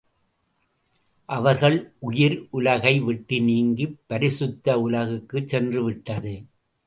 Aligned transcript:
அவர்கள் 1.29 1.93
உயிர் 1.99 2.47
உலகை 2.51 2.99
விட்டு 2.99 3.41
நீங்கிப் 3.41 3.99
பரிசுத்த 4.07 4.79
உலகுக்குச் 4.79 5.47
சென்று 5.47 5.83
விட்டது. 5.83 6.33